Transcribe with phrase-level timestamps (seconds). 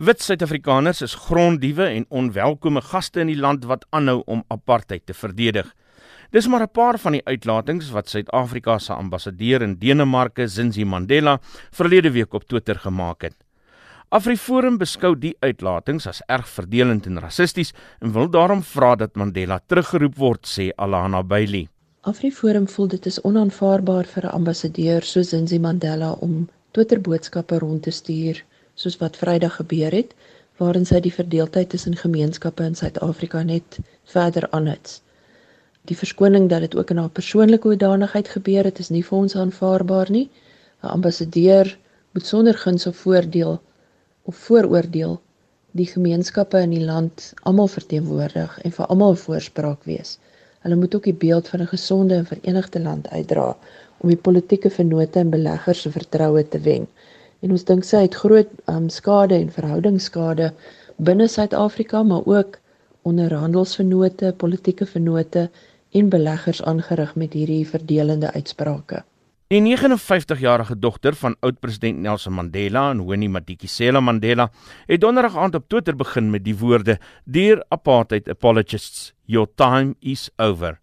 [0.00, 5.12] Wit Suid-Afrikaners is gronddiewe en onwelkome gaste in die land wat aanhou om apartheid te
[5.12, 5.66] verdedig.
[6.32, 11.40] Dis maar 'n paar van die uitlatings wat Suid-Afrika se ambassadeur in Denemarke, Zinzi Mandela,
[11.70, 13.34] verlede week op Twitter gemaak het.
[14.08, 19.60] AfriForum beskou die uitlatings as erg verdelend en rassisties en wil daarom vra dat Mandela
[19.66, 21.68] teruggeroep word, sê Alana Bailey.
[22.00, 27.90] AfriForum voel dit is onaanvaarbaar vir 'n ambassadeur soos Zinzi Mandela om Twitter-boodskappe rond te
[27.90, 28.42] stuur
[28.74, 30.14] soos wat Vrydag gebeur het
[30.60, 35.00] waarin sy die verdeeldheid tussen gemeenskappe in Suid-Afrika net verder aanhits.
[35.90, 39.36] Die verskoning dat dit ook in haar persoonlike hoedanigheid gebeur het, is nie vir ons
[39.36, 40.28] aanvaarbaar nie.
[40.82, 41.78] 'n Ambassadeur
[42.12, 43.60] moet sonder guns of voordeel
[44.22, 45.20] of vooroordeel
[45.72, 50.18] die gemeenskappe in die land almal verteenwoordig en vir almal 'n voorspraak wees.
[50.62, 53.56] Hulle moet ook die beeld van 'n gesonde en verenigde land uitdra
[53.98, 56.86] om die politieke vennote en beleggers se vertroue te wen.
[57.42, 60.52] En ons dink sy het groot um, skade en verhoudingsskade
[61.02, 62.58] binne Suid-Afrika, maar ook
[63.02, 65.48] onder handelsvennote, politieke vennote
[65.92, 69.02] en beleggers aangerig met hierdie verdelende uitsprake.
[69.52, 74.48] Die 59-jarige dogter van oud-president Nelson Mandela en Winnie Madikizela Mandela
[74.86, 80.30] het donderdag aand op Twitter begin met die woorde: "Dear apartheid apologists, your time is
[80.36, 80.81] over."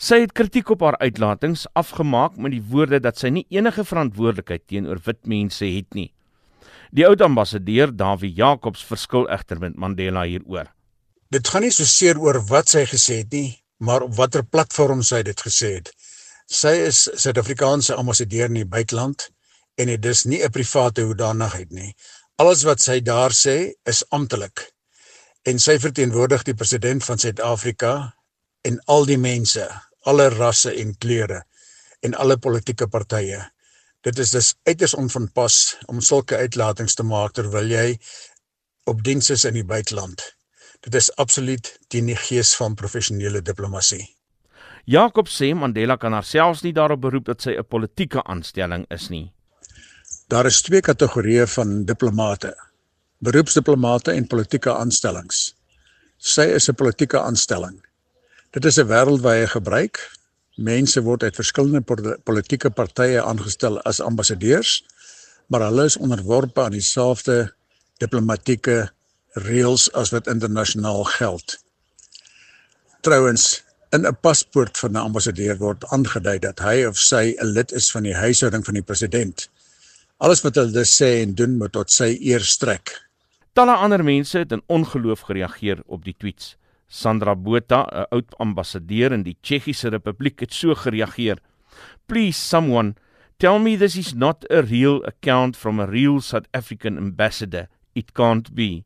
[0.00, 4.62] Sy het kritiek op haar uitlatings afgemaak met die woorde dat sy nie enige verantwoordelikheid
[4.64, 6.06] teenoor wit mense het nie.
[6.96, 10.70] Die oud ambassadeur, Dawie Jacobs, verskil egter met Mandela hieroor.
[11.28, 13.50] Dit gaan nie so seer oor wat sy gesê het nie,
[13.84, 15.92] maar op watter platform sy dit gesê het.
[16.48, 19.28] Sy is Suid-Afrikaanse ambassadeur in die buiteland
[19.76, 21.92] en dit is nie 'n private hoedanigheid nie.
[22.38, 24.64] Alles wat sy daar sê is amptelik.
[25.44, 28.14] En sy verteenwoordig die president van Suid-Afrika
[28.64, 29.68] en al die mense
[30.08, 31.42] alle rasse en kleure
[32.00, 33.40] en alle politieke partye.
[34.00, 37.98] Dit is dus uiters onvanpas om sulke uitlatings te maak terwyl jy
[38.88, 40.22] op diens is in die buiteland.
[40.80, 44.06] Dit is absoluut teen die gees van professionele diplomatie.
[44.88, 49.32] Jakob sê Mandela kan haarselfs nie daarop beroep dat sy 'n politieke aanstelling is nie.
[50.28, 52.54] Daar is twee kategorieë van diplomate:
[53.18, 55.54] beroepsdiplomate en politieke aanstellings.
[56.16, 57.89] Sy is 'n politieke aanstelling.
[58.50, 59.96] Dit is 'n wêreldwye gebruik.
[60.56, 64.84] Mense word uit verskillende politieke partye aangestel as ambassadeurs,
[65.46, 67.54] maar hulle is onderworpe aan dieselfde
[68.02, 68.90] diplomatieke
[69.32, 71.58] reëls as wat internasionaal geld.
[73.00, 77.72] Trouwens, in 'n paspoort van 'n ambassadeur word aangedui dat hy of sy 'n lid
[77.72, 79.48] is van die huishouding van die president.
[80.16, 83.08] Alles wat hulle sê en doen moet tot sy eer strek.
[83.52, 86.56] Talle ander mense het in ongeloof gereageer op die tweets.
[86.90, 91.38] Sandra Botha, 'n oud ambassadeur in die Tsjechiese Republiek, het so gereageer.
[92.06, 92.96] Please someone
[93.38, 97.68] tell me this is not a real account from a real South African ambassador.
[97.94, 98.84] It can't be.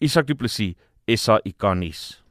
[0.00, 0.76] Isak Du Plessis,
[1.08, 2.22] SA Ikanis.